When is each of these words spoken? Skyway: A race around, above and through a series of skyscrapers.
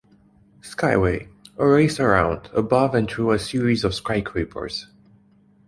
Skyway: 0.63 1.27
A 1.59 1.67
race 1.67 1.99
around, 1.99 2.49
above 2.55 2.95
and 2.95 3.07
through 3.07 3.29
a 3.33 3.37
series 3.37 3.83
of 3.83 3.93
skyscrapers. 3.93 4.87